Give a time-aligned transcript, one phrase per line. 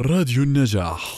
[0.00, 1.16] راديو النجاح.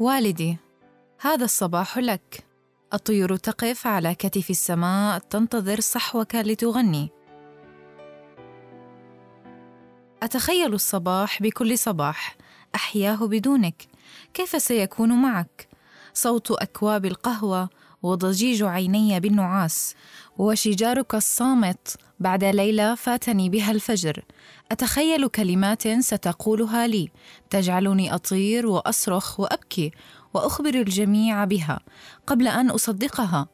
[0.00, 0.56] والدي
[1.20, 2.44] هذا الصباح لك.
[2.94, 7.10] الطيور تقف على كتف السماء تنتظر صحوك لتغني.
[10.22, 12.36] أتخيل الصباح بكل صباح.
[12.74, 13.82] أحياه بدونك.
[14.34, 15.68] كيف سيكون معك؟
[16.14, 17.68] صوت أكواب القهوة
[18.02, 19.94] وضجيج عيني بالنعاس.
[20.38, 24.24] وشجارك الصامت بعد ليله فاتني بها الفجر.
[24.72, 27.08] أتخيل كلمات ستقولها لي.
[27.50, 29.90] تجعلني أطير وأصرخ وأبكي
[30.34, 31.80] وأخبر الجميع بها
[32.26, 33.48] قبل أن أصدقها.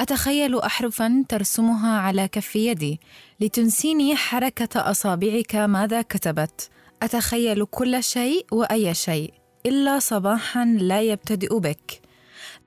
[0.00, 3.00] أتخيل احرفا ترسمها على كف يدي
[3.40, 6.70] لتنسيني حركة أصابعك ماذا كتبت.
[7.02, 9.34] أتخيل كل شيء وأي شيء
[9.66, 12.07] إلا صباحا لا يبتدئ بك.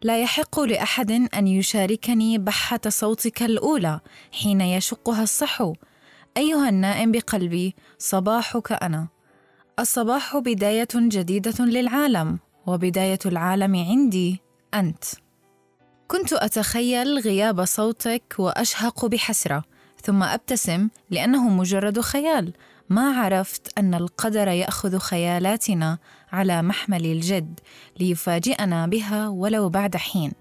[0.04, 4.00] لا يحق لأحد أن يشاركني بحة صوتك الأولى
[4.32, 5.74] حين يشقها الصحو.
[6.38, 9.08] أيها النائم بقلبي صباحك أنا.
[9.80, 14.42] الصباح بداية جديدة للعالم وبداية العالم عندي
[14.74, 15.04] أنت.
[16.08, 19.64] كنت أتخيل غياب صوتك وأشهق بحسرة
[20.04, 22.54] ثم أبتسم لأنه مجرد خيال.
[22.90, 25.98] ما عرفت أن القدر يأخذ خيالاتنا
[26.32, 27.60] على محمل الجد
[28.00, 30.32] ليفاجئنا بها ولو بعد حين.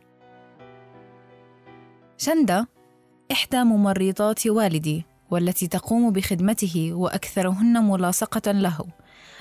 [2.18, 2.66] شندا
[3.32, 8.84] إحدى ممرضات والدي والتي تقوم بخدمته وأكثرهن ملاصقة له.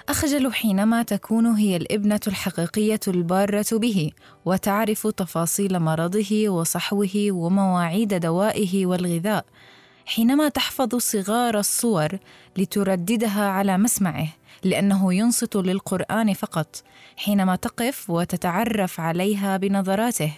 [0.10, 4.12] أخجل حينما تكون هي الابنة الحقيقية البارة به
[4.46, 9.46] وتعرف تفاصيل مرضه وصحوه ومواعيد دوائه والغذاء
[10.06, 12.18] حينما تحفظ صغار الصور
[12.58, 14.28] لترددها على مسمعه.
[14.64, 16.84] لأنه ينصت للقرآن فقط
[17.18, 20.34] حينما تقف وتتعرف عليها بنظراته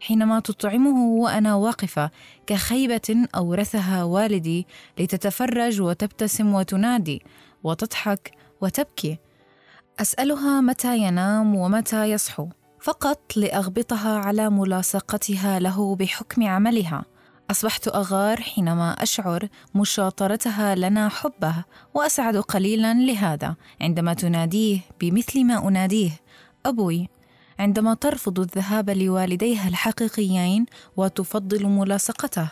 [0.00, 2.10] حينما تطعمه وأنا واقفة
[2.46, 4.66] كخيبة أورثها والدي
[4.98, 7.22] لتتفرج وتبتسم وتنادي
[7.64, 9.18] وتضحك وتبكي.
[10.00, 12.48] أسألها متى ينام ومتى يصحو
[12.80, 17.04] فقط لأغبطها على ملاصقتها له بحكم عملها.
[17.50, 21.54] أصبحت أغار حينما أشعر مشاطرتها لنا حبه
[21.94, 26.10] وأسعد قليلا لهذا عندما تناديه بمثل ما أناديه.
[26.66, 27.08] أبوي
[27.58, 30.66] عندما ترفض الذهاب لوالديها الحقيقيين
[30.96, 32.48] وتفضل ملاصقته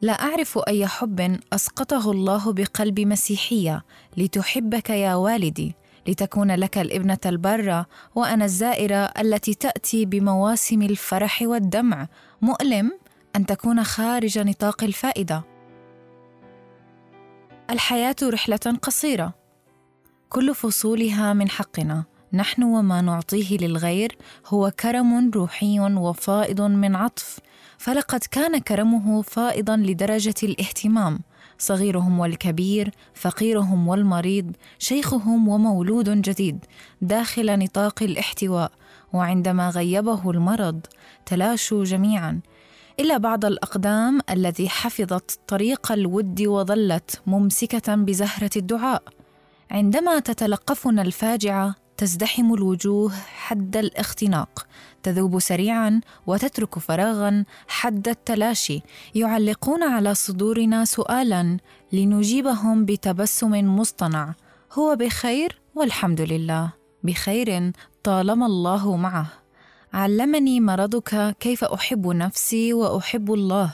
[0.00, 3.84] لا أعرف أي حب أسقطه الله بقلب مسيحية.
[4.16, 5.74] لتحبك يا والدي
[6.08, 12.08] لتكون لك الابنة الباره وأنا الزائرة التي تأتي بمواسم الفرح والدمع.
[12.42, 12.92] مؤلم
[13.38, 15.44] أن تكون خارج نطاق الفائدة.
[17.70, 19.34] الحياة رحلة قصيرة.
[20.28, 22.04] كل فصولها من حقنا.
[22.32, 27.38] نحن وما نعطيه للغير هو كرم روحي وفائض من عطف.
[27.78, 31.20] فلقد كان كرمه فائضا لدرجة الاهتمام.
[31.58, 36.64] صغيرهم والكبير فقيرهم والمريض شيخهم ومولود جديد.
[37.00, 38.72] داخل نطاق الاحتواء.
[39.12, 40.80] وعندما غيبه المرض
[41.26, 42.40] تلاشوا جميعا.
[43.00, 49.02] الا بعض الأقدام التي حفظت طريق الود وظلت ممسكة بزهرة الدعاء.
[49.70, 54.66] عندما تتلقفنا الفاجعة تزدحم الوجوه حد الاختناق.
[55.02, 58.80] تذوب سريعا وتترك فراغا حد التلاشي.
[59.14, 61.56] يعلقون على صدورنا سؤالا
[61.92, 64.34] لنجيبهم بتبسم مصطنع.
[64.72, 66.72] هو بخير والحمد لله.
[67.02, 67.72] بخير
[68.04, 69.26] طالما الله معه.
[69.92, 73.70] علمني مرضك كيف أحب نفسي وأحب الله.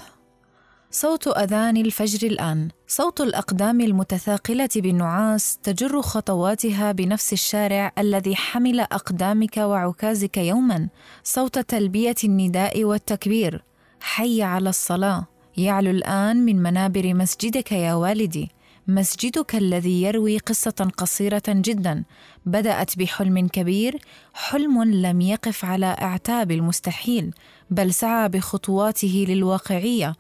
[0.90, 2.68] صوت أذان الفجر الآن.
[2.86, 10.88] صوت الأقدام المتثاقلة بالنعاس تجر خطواتها بنفس الشارع الذي حمل أقدامك وعكازك يوما.
[11.24, 13.64] صوت تلبية النداء والتكبير.
[14.00, 15.26] حي على الصلاة.
[15.56, 18.50] يعلو الآن من منابر مسجدك يا والدي.
[18.88, 22.04] مسجدك الذي يروي قصة قصيرة جدا.
[22.46, 23.98] بدأت بحلم كبير
[24.34, 27.34] حلم لم يقف على أعتاب المستحيل
[27.70, 30.16] بل سعى بخطواته للواقعية.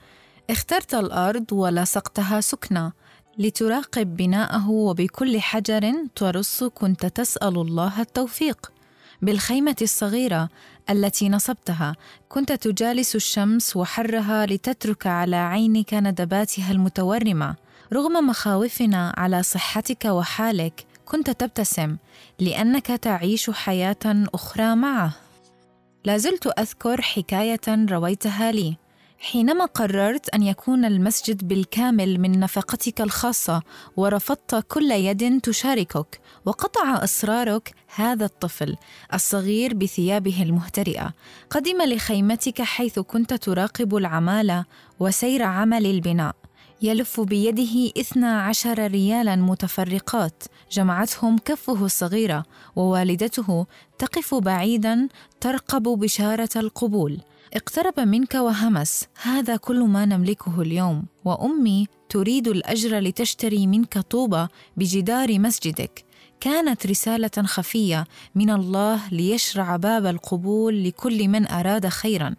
[0.50, 2.92] اخترت الأرض ولصقتها سكنى
[3.38, 8.72] لتراقب بناءه وبكل حجر ترص كنت تسأل الله التوفيق.
[9.22, 10.48] بالخيمة الصغيرة
[10.90, 11.96] التي نصبتها
[12.28, 17.63] كنت تجالس الشمس وحرها لتترك على عينك ندباتها المتورمة.
[17.92, 21.96] رغم مخاوفنا على صحتك وحالك كنت تبتسم
[22.38, 23.96] لأنك تعيش حياة
[24.34, 25.12] أخرى معه.
[26.04, 27.60] لا زلت أذكر حكاية
[27.90, 28.76] رويتها لي.
[29.18, 33.62] حينما قررت أن يكون المسجد بالكامل من نفقتك الخاصة
[33.96, 38.76] ورفضت كل يد تشاركك وقطع اصرارك هذا الطفل
[39.14, 41.12] الصغير بثيابه المهترئة.
[41.50, 44.64] قدم لخيمتك حيث كنت تراقب العمالة
[45.00, 46.43] وسير عمل البناء.
[46.84, 50.42] يلف بيده اثنا عشر ريالا متفرقات
[50.72, 52.44] جمعتهم كفه الصغيرة
[52.76, 53.66] ووالدته
[53.98, 55.08] تقف بعيدا
[55.40, 57.20] ترقب بشارة القبول.
[57.54, 65.38] اقترب منك وهمس هذا كل ما نملكه اليوم وأمي تريد الأجر لتشتري منك طوبه بجدار
[65.38, 66.04] مسجدك.
[66.40, 72.34] كانت رسالة خفية من الله ليشرع باب القبول لكل من أراد خيرا.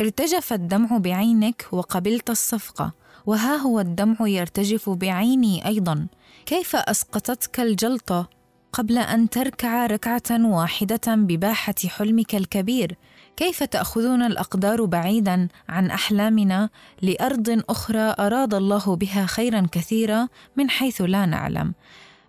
[0.00, 3.05] ارتجف الدمع بعينك وقبلت الصفقة.
[3.26, 6.06] وها هو الدمع يرتجف بعيني أيضا.
[6.46, 8.28] كيف أسقطتك الجلطة
[8.72, 12.96] قبل أن تركع ركعة واحدة بباحة حلمك الكبير؟
[13.36, 16.70] كيف تاخذنا الأقدار بعيدا عن أحلامنا
[17.02, 21.74] لأرض أخرى أراد الله بها خيرا كثيرا من حيث لا نعلم؟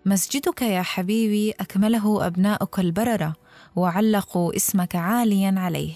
[0.05, 3.33] مسجدك يا حبيبي أكمله أبناؤك البررة
[3.75, 5.93] وعلقوا اسمك عاليا عليه.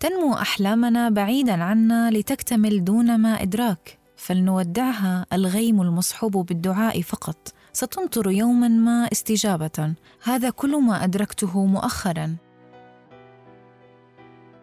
[0.00, 4.03] تنمو أحلامنا بعيدا عنا لتكتمل دون ما إدراك.
[4.24, 7.52] فلنودعها الغيم المصحوب بالدعاء فقط.
[7.72, 9.94] ستمطر يوما ما استجابة.
[10.22, 12.36] هذا كل ما أدركته مؤخرا.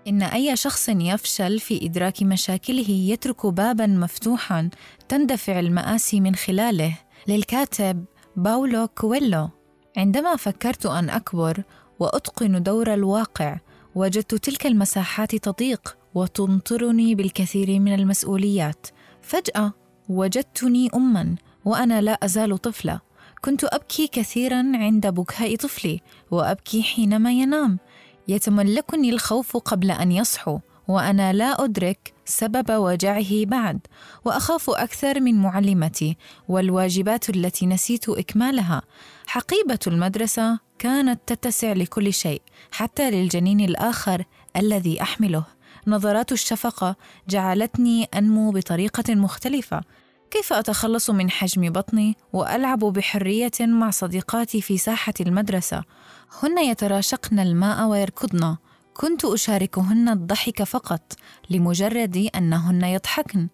[0.08, 4.70] إن أي شخص يفشل في إدراك مشاكله يترك بابا مفتوحا
[5.10, 6.98] تندفع المآسي من خلاله.
[7.28, 8.06] للكاتب
[8.36, 9.50] باولو كويلو
[9.98, 11.64] عندما فكرت أن أكبر
[12.00, 13.60] وأتقن دور الواقع
[13.96, 18.88] وجدت تلك المساحات تضيق وتمطرني بالكثير من المسؤوليات.
[19.22, 19.74] فجأة
[20.10, 21.36] وجدتني أما
[21.66, 23.00] وأنا لا أزال طفلة.
[23.42, 26.02] كنت أبكي كثيرا عند بكاء طفلي
[26.32, 27.80] وأبكي حينما ينام.
[28.28, 33.80] يتملكني الخوف قبل أن يصحو وأنا لا أدرك سبب وجعه بعد.
[34.26, 38.82] وأخاف أكثر من معلمتي والواجبات التي نسيت إكمالها.
[39.28, 42.42] حقيبة المدرسة كانت تتسع لكل شيء
[42.72, 44.24] حتى للجنين الآخر
[44.56, 45.46] الذي أحمله.
[45.88, 46.96] نظرات الشفقة
[47.30, 49.82] جعلتني أنمو بطريقة مختلفة.
[50.32, 55.84] كيف أتخلص من حجم بطني وألعب بحرية مع صديقاتي في ساحة المدرسة؟
[56.44, 58.58] هن يتراشقن الماء ويركضن.
[58.94, 61.14] كنت أشاركهن الضحك فقط
[61.50, 63.48] لمجرد أنهن يضحكن.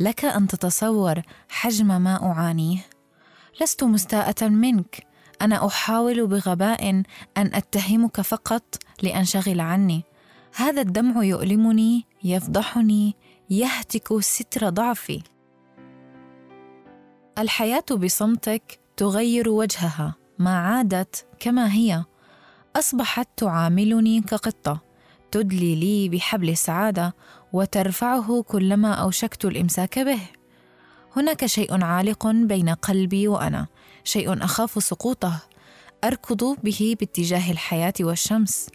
[0.00, 2.78] لك أن تتصور حجم ما أعانيه.
[3.60, 5.06] لست مستاءة منك.
[5.42, 7.04] أنا أحاول بغباء أن
[7.36, 8.62] أتهمك فقط
[9.02, 10.04] لأنشغل عني.
[10.58, 13.14] هذا الدمع يؤلمني يفضحني
[13.50, 15.22] يهتك ستر ضعفي.
[17.38, 22.04] الحياة بصمتك تغير وجهها ما عادت كما هي.
[22.76, 24.82] أصبحت تعاملني كقطة
[25.30, 27.14] تدلي لي بحبل السعاده
[27.52, 30.20] وترفعه كلما أوشكت الإمساك به.
[31.16, 33.66] هناك شيء عالق بين قلبي وأنا
[34.04, 35.42] شيء أخاف سقوطه.
[36.04, 38.68] أركض به باتجاه الحياة والشمس.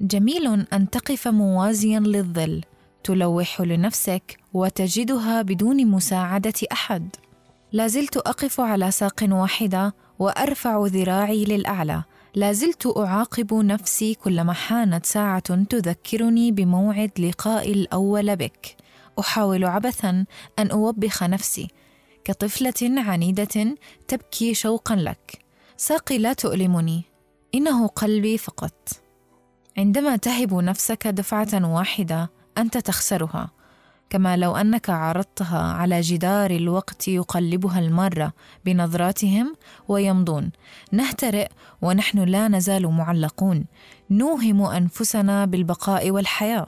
[0.00, 2.62] جميل أن تقف موازيا للظل
[3.04, 7.08] تلوح لنفسك وتجدها بدون مساعدة أحد.
[7.72, 12.02] لازلت أقف على ساق واحدة وأرفع ذراعي للأعلى.
[12.34, 18.76] لازلت أعاقب نفسي كلما حانت ساعة تذكرني بموعد لقائي الأول بك.
[19.20, 20.24] أحاول عبثا
[20.58, 21.68] أن أوبخ نفسي.
[22.24, 23.76] كطفلة عنيدة
[24.08, 25.38] تبكي شوقا لك.
[25.76, 27.02] ساقي لا تؤلمني.
[27.54, 29.07] إنه قلبي فقط.
[29.78, 33.50] عندما تهب نفسك دفعة واحدة أنت تخسرها
[34.10, 38.32] كما لو أنك عرضتها على جدار الوقت يقلبها الماره
[38.64, 39.56] بنظراتهم
[39.88, 40.50] ويمضون.
[40.92, 41.48] نهترئ
[41.82, 43.64] ونحن لا نزال معلقون.
[44.10, 46.66] نوهم أنفسنا بالبقاء والحياة.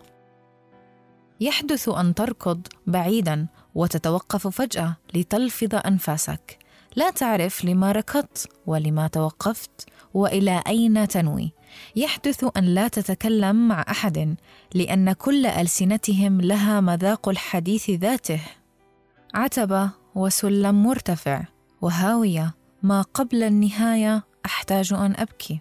[1.40, 6.58] يحدث أن تركض بعيدا وتتوقف فجأة لتلفظ أنفاسك.
[6.96, 11.52] لا تعرف لما ركضت ولما توقفت وإلى أين تنوي.
[11.96, 14.36] يحدث أن لا تتكلم مع أحد
[14.74, 18.40] لأن كل ألسنتهم لها مذاق الحديث ذاته.
[19.34, 21.42] عتبة وسلم مرتفع
[21.80, 25.58] وهاوية ما قبل النهاية أحتاج أن أبكي.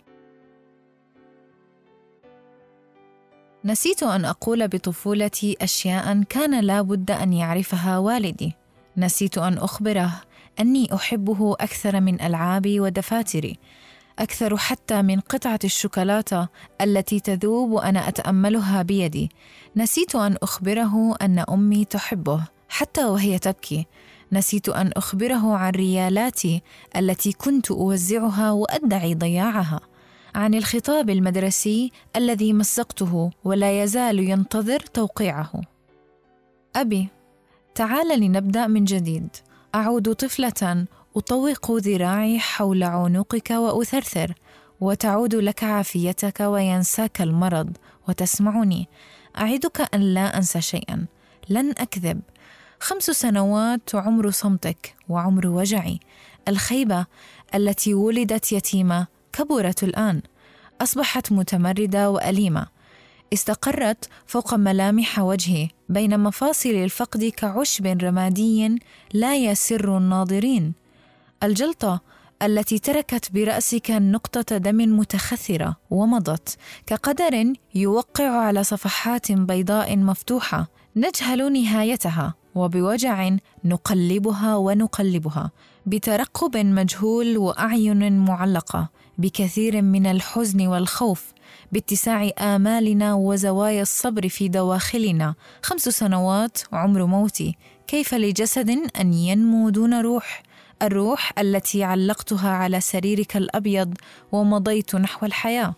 [3.65, 8.53] نسيت أن أقول بطفولتي أشياء كان لا بد أن يعرفها والدي.
[8.97, 10.21] نسيت أن أخبره
[10.59, 13.59] أني أحبه أكثر من ألعابي ودفاتري
[14.19, 16.47] أكثر حتى من قطعة الشوكولاتة
[16.81, 19.29] التي تذوب وأنا أتأملها بيدي.
[19.75, 23.85] نسيت أن أخبره أن أمي تحبه حتى وهي تبكي.
[24.31, 26.61] نسيت أن أخبره عن ريالاتي
[26.95, 29.79] التي كنت أوزعها وأدعي ضياعها.
[30.35, 35.51] عن الخطاب المدرسي الذي مزقته ولا يزال ينتظر توقيعه.
[36.75, 37.07] أبي
[37.75, 39.29] تعال لنبدأ من جديد.
[39.75, 40.85] أعود طفلة
[41.15, 44.33] أطوق ذراعي حول عنقك وأثرثر
[44.81, 48.87] وتعود لك عافيتك وينساك المرض وتسمعني.
[49.37, 51.05] أعدك أن لا أنسى شيئا.
[51.49, 52.21] لن أكذب.
[52.79, 55.99] خمس سنوات عمر صمتك وعمر وجعي.
[56.47, 57.05] الخيبة
[57.55, 60.21] التي ولدت يتيمة كبرت الآن.
[60.81, 62.67] أصبحت متمردة وأليمة.
[63.33, 68.79] استقرت فوق ملامح وجهي بين مفاصل الفقد كعشب رمادي
[69.13, 70.88] لا يسر الناظرين.
[71.43, 72.01] الجلطة
[72.41, 82.33] التي تركت برأسك نقطة دم متخثرة ومضت كقدر يوقع على صفحات بيضاء مفتوحة نجهل نهايتها
[82.55, 83.29] وبوجع
[83.65, 85.51] نقلبها ونقلبها
[85.85, 91.33] بترقب مجهول وأعين معلقة بكثير من الحزن والخوف
[91.71, 95.35] باتساع آمالنا وزوايا الصبر في دواخلنا.
[95.61, 97.55] خمس سنوات عمر موتي
[97.87, 98.69] كيف لجسد
[98.99, 100.43] أن ينمو دون روح؟
[100.81, 103.93] الروح التي علقتها على سريرك الأبيض
[104.31, 105.75] ومضيت نحو الحياة.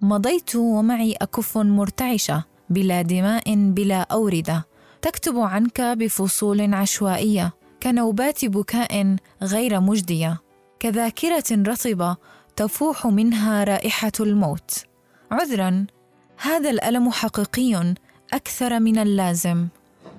[0.00, 4.66] مضيت ومعي أكف مرتعشة بلا دماء بلا أوردة.
[5.02, 7.52] تكتب عنك بفصول عشوائية
[7.82, 10.40] كنوبات بكاء غير مجدية.
[10.80, 12.16] كذاكرة رطبة
[12.56, 14.84] تفوح منها رائحة الموت.
[15.30, 15.86] عذرا
[16.36, 17.94] هذا الألم حقيقي
[18.32, 19.68] أكثر من اللازم.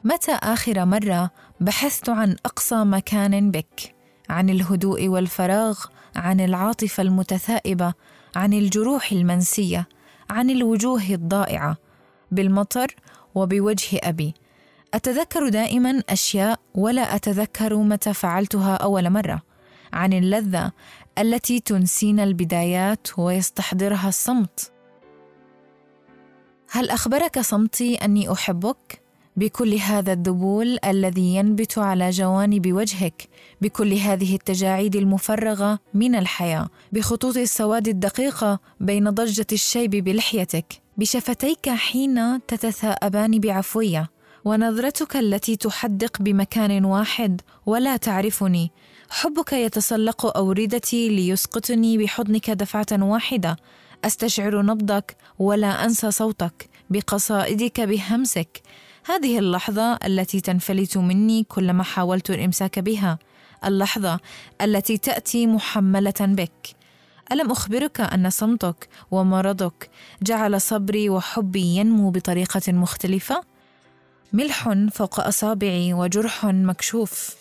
[0.04, 4.01] متى آخر مرة بحثت عن أقصى مكان بك؟
[4.32, 5.80] عن الهدوء والفراغ
[6.16, 7.94] عن العاطفة المتثائبة
[8.36, 9.88] عن الجروح المنسية
[10.30, 11.78] عن الوجوه الضائعة
[12.32, 12.96] بالمطر
[13.36, 14.34] وبوجه أبي.
[14.94, 19.42] أتذكر دائما أشياء ولا أتذكر متى فعلتها أول مرة.
[19.94, 20.72] عن اللذة
[21.18, 24.72] التي تنسينا البدايات ويستحضرها الصمت.
[26.72, 29.01] هل أخبرك صمتي أني أحبك؟
[29.38, 33.28] بكل هذا الذبول الذي ينبت على جوانب وجهك
[33.62, 40.82] بكل هذه التجاعيد المفرغة من الحياة بخطوط السواد الدقيقة بين ضجة الشيب بلحيتك.
[40.98, 44.10] بشفتيك حين تتثاءبان بعفوية
[44.46, 48.72] ونظرتك التي تحدق بمكان واحد ولا تعرفني.
[49.10, 53.58] حبك يتسلق أوردتي ليسقطني بحضنك دفعة واحدة.
[54.06, 58.62] أستشعر نبضك ولا أنسى صوتك بقصائدك بهمسك.
[59.06, 63.20] هذه اللحظة التي تنفلت مني كلما حاولت الإمساك بها.
[63.66, 64.20] اللحظة
[64.62, 66.76] التي تأتي محملة بك.
[67.32, 69.90] ألم أخبرك أن صمتك ومرضك
[70.24, 73.44] جعل صبري وحبي ينمو بطريقة مختلفة؟
[74.34, 77.36] ملح فوق أصابعي وجرح مكشوف.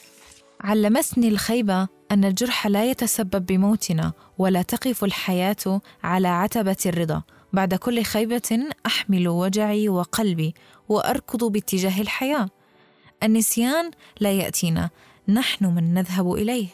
[0.61, 7.23] علمتني الخيبه أن الجرح لا يتسبب بموتنا ولا تقف الحياة على عتبة الرضا.
[7.53, 10.55] بعد كل خيبة أحمل وجعي وقلبي
[10.89, 12.49] وأركض باتجاه الحياة.
[13.23, 13.91] النسيان
[14.21, 14.91] لا يأتينا
[15.29, 16.69] نحن من نذهب إليه.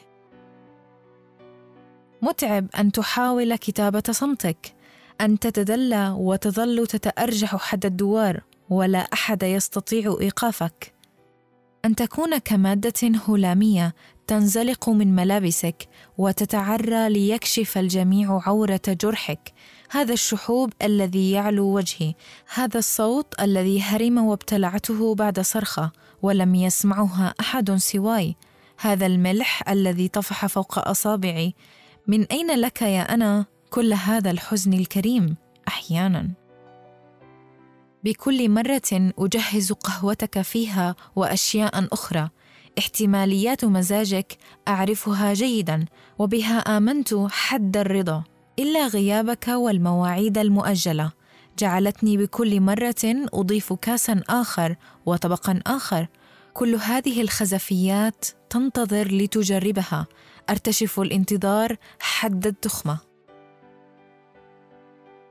[2.22, 4.74] متعب أن تحاول كتابة صمتك.
[5.20, 10.94] أن تتدلى وتظل تتأرجح حد الدوار ولا أحد يستطيع إيقافك.
[11.84, 13.94] أن تكون كمادة هلامية
[14.26, 19.52] تنزلق من ملابسك وتتعرى ليكشف الجميع عورة جرحك.
[19.90, 22.14] هذا الشحوب الذي يعلو وجهي.
[22.54, 28.36] هذا الصوت الذي هرم وابتلعته بعد صرخة ولم يسمعها أحد سواي.
[28.80, 31.54] هذا الملح الذي طفح فوق أصابعي.
[32.06, 35.36] من أين لك يا أنا كل هذا الحزن الكريم؟
[35.68, 36.30] أحيانا.
[38.04, 42.30] بكل مرة أجهز قهوتك فيها وأشياء أخرى.
[42.78, 44.38] احتماليات مزاجك
[44.68, 45.84] أعرفها جيدا
[46.18, 48.24] وبها آمنت حد الرضا.
[48.58, 51.12] إلا غيابك والمواعيد المؤجلة.
[51.58, 56.06] جعلتني بكل مرة أضيف كاسا آخر وطبقا آخر.
[56.54, 60.06] كل هذه الخزفيات تنتظر لتجربها.
[60.50, 62.98] أرتشف الانتظار حد التخمة.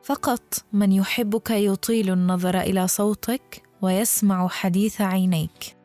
[0.04, 5.78] فقط من يحبك يطيل النظر إلى صوتك ويسمع حديث عينيك.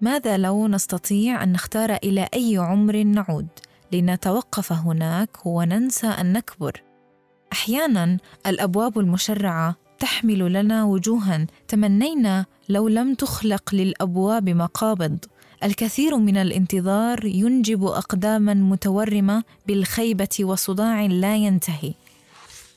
[0.00, 3.48] ماذا لو نستطيع أن نختار إلى أي عمر نعود؟
[3.92, 6.82] لنتوقف هناك وننسى أن نكبر.
[7.52, 11.46] أحيانا الأبواب المشرعة تحمل لنا وجوها.
[11.68, 15.18] تمنينا لو لم تخلق للأبواب مقابض.
[15.64, 21.94] الكثير من الانتظار ينجب اقداما متورمة بالخيبة وصداع لا ينتهي.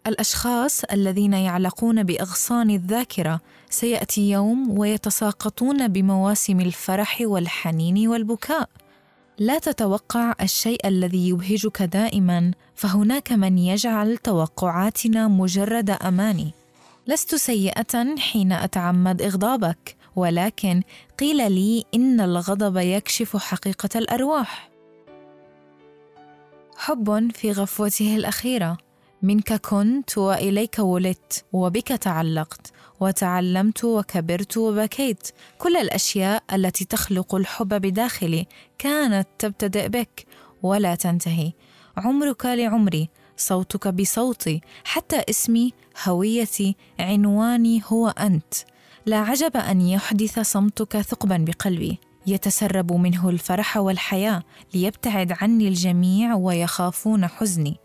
[0.07, 8.69] الأشخاص الذين يعلقون بأغصان الذاكرة سيأتي يوم ويتساقطون بمواسم الفرح والحنين والبكاء.
[9.39, 16.51] لا تتوقع الشيء الذي يبهجك دائما فهناك من يجعل توقعاتنا مجرد أماني.
[17.07, 20.81] لست سيئة حين أتعمد إغضابك ولكن
[21.19, 24.69] قيل لي إن الغضب يكشف حقيقة الأرواح.
[26.77, 28.77] حب في غفوته الأخيرة.
[29.21, 35.27] منك كنت وإليك ولدت وبك تعلقت وتعلمت وكبرت وبكيت.
[35.57, 40.25] كل الأشياء التي تخلق الحب بداخلي كانت تبتدئ بك
[40.63, 41.51] ولا تنتهي.
[41.97, 45.73] عمرك لعمري صوتك بصوتي حتى اسمي
[46.03, 48.53] هويتي عنواني هو أنت.
[49.05, 51.99] لا عجب أن يحدث صمتك ثقبا بقلبي.
[52.27, 57.75] يتسرب منه الفرح والحياة ليبتعد عني الجميع ويخافون حزني.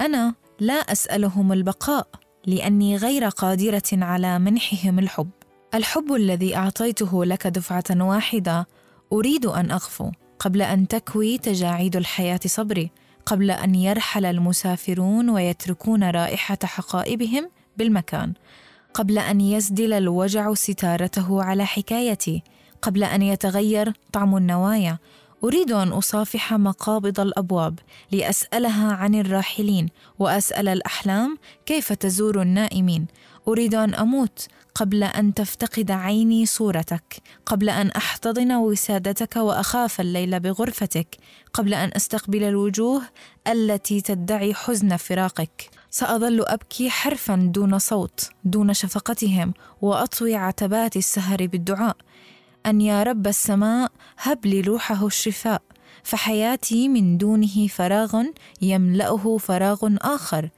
[0.00, 2.08] أنا لا أسألهم البقاء.
[2.48, 5.30] لأني غير قادرة على منحهم الحب.
[5.74, 8.66] الحب الذي أعطيته لك دفعة واحدة
[9.12, 12.90] أريد أن اغفو قبل أن تكوي تجاعيد الحياة صبري.
[13.26, 18.32] قبل أن يرحل المسافرون ويتركون رائحة حقائبهم بالمكان.
[18.94, 22.42] قبل أن يسدل الوجع ستارته على حكايتي.
[22.82, 24.98] قبل أن يتغير طعم النوايا.
[25.44, 27.78] أريد أن أصافح مقابض الأبواب
[28.12, 33.06] لأسألها عن الراحلين وأسأل الأحلام كيف تزور النائمين.
[33.48, 41.16] أريد أن أموت قبل أن تفتقد عيني صورتك قبل أن أحتضن وسادتك وأخاف الليل بغرفتك
[41.52, 43.02] قبل أن أستقبل الوجوه
[43.46, 45.70] التي تدعي حزن فراقك.
[45.90, 51.96] سأظل أبكي حرفا دون صوت دون شفقتهم وأطوي عتبات السهر بالدعاء.
[52.66, 55.62] أن يا رب السماء هب لي روحه الشفاء
[56.02, 58.22] فحياتي من دونه فراغ
[58.62, 60.48] يملأه فراغ آخر.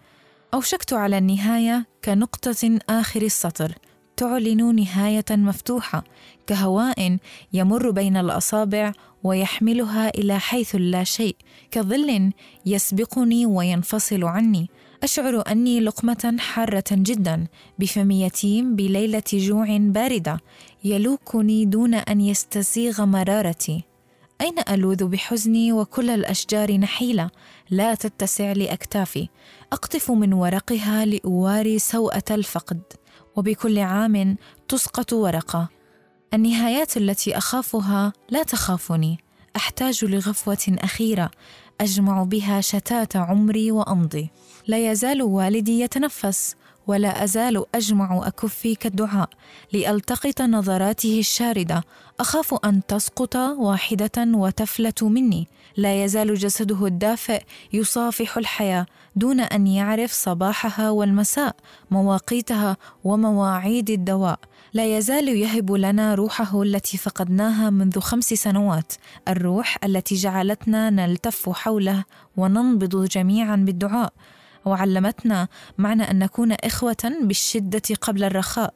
[0.55, 3.73] أوشكت على النهاية كنقطة آخر السطر.
[4.17, 6.05] تعلن نهاية مفتوحة
[6.47, 7.17] كهواء
[7.53, 8.93] يمر بين الأصابع
[9.25, 11.37] ويحملها إلى حيث لا شيء
[11.71, 12.33] كظل
[12.67, 14.71] يسبقني وينفصل عني.
[15.03, 17.47] أشعر أني لقمة حارة جدا
[17.79, 20.41] بفم يتيم بليلة جوع باردة
[20.85, 23.85] يلوكني دون أن يستسيغ مرارتي.
[24.41, 27.31] أين ألوذ بحزني وكل الأشجار نحيلة؟
[27.71, 29.29] لا تتسع لأكتافي.
[29.73, 32.83] أقطف من ورقها لأواري سوءة الفقد
[33.37, 34.37] وبكل عام
[34.69, 35.69] تسقط ورقة.
[36.35, 39.19] النهايات التي أخافها لا تخافني.
[39.57, 41.31] أحتاج لغفوة أخيرة
[41.81, 44.31] أجمع بها شتات عمري وأمضي.
[44.67, 46.55] لا يزال والدي يتنفس
[46.87, 49.29] ولا أزال أجمع أكفي كالدعاء
[49.73, 51.85] لألتقط نظراته الشاردة.
[52.21, 55.49] أخاف أن تسقط واحدة وتفلت مني.
[55.77, 61.57] لا يزال جسده الدافئ يصافح الحياة دون أن يعرف صباحها والمساء
[61.91, 64.39] مواقيتها ومواعيد الدواء.
[64.73, 68.93] لا يزال يهب لنا روحه التي فقدناها منذ خمس سنوات
[69.29, 72.05] الروح التي جعلتنا نلتف حوله
[72.37, 74.13] وننبض جميعا بالدعاء
[74.65, 78.75] وعلمتنا معنى أن نكون إخوة بالشدة قبل الرخاء.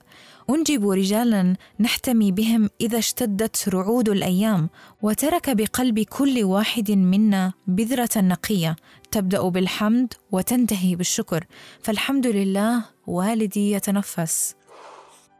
[0.50, 4.70] أنجب رجالا نحتمي بهم إذا اشتدت رعود الأيام
[5.02, 8.76] وترك بقلب كل واحد منا بذرة نقية.
[9.10, 11.44] تبدأ بالحمد وتنتهي بالشكر.
[11.82, 14.54] فالحمد لله والدي يتنفس.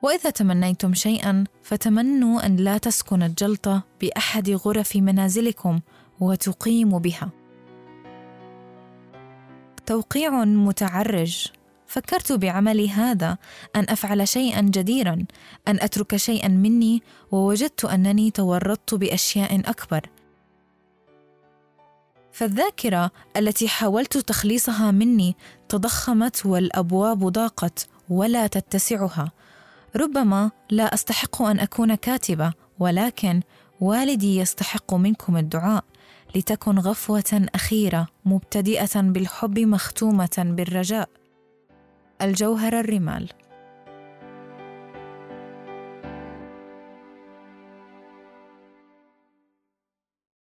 [0.05, 5.81] وإذا تمنيتم شيئا فتمنوا أن لا تسكن الجلطة بأحد غرف منازلكم
[6.21, 7.31] وتقيم بها.
[9.87, 11.47] توقيع متعرج.
[11.87, 13.39] فكرت بعملي هذا
[13.77, 15.25] أن أفعل شيئا جديرا
[15.69, 20.09] أن أترك شيئا مني ووجدت أنني تورطت بأشياء أكبر.
[22.33, 25.37] فالذاكرة التي حاولت تخليصها مني
[25.69, 29.33] تضخمت والأبواب ضاقت ولا تتسعها.
[29.97, 33.41] ربما لا أستحق أن أكون كاتبة ولكن
[33.81, 35.85] والدي يستحق منكم الدعاء.
[36.37, 41.09] لتكن غفوة أخيرة مبتدئة بالحب مختومة بالرجاء.
[42.23, 43.29] الجوهر الرمال.